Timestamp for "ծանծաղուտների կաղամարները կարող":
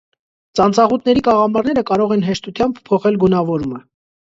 0.59-2.15